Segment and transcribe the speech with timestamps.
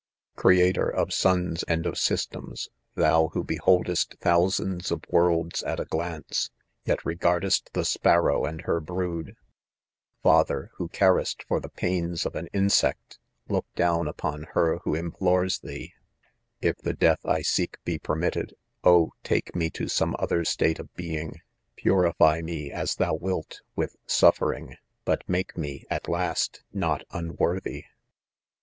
[0.00, 3.44] e Creator of suns and of systems, thou who.
[3.44, 6.48] be holdest thousands of worlds at a, glance,
[6.86, 9.36] yet re gardest the sparrow and her brood,
[10.22, 10.88] father who.
[11.02, 13.18] rarest for the pains of an insect,
[13.50, 15.92] look down upom kef who implores tkee!
[16.26, 20.94] '~ ^If the death I seek be permitted., f>h,: take me ta some other stale of
[20.94, 21.40] being a'
[21.76, 25.84] Purify me, m thou wilt, with suffering, but make me?
[25.90, 27.84] at last \ no$ Unworthy.'